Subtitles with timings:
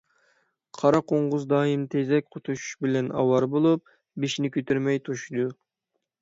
[0.77, 3.93] قارا قوڭغۇز دائىم تېزەك توشۇش بىلەن ئاۋارە بولۇپ،
[4.25, 5.47] بېشىنى كۆتۈرمەي توشۇيدۇ.